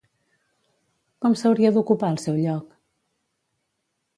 [1.25, 2.75] Com s'hauria d'ocupar el seu lloc?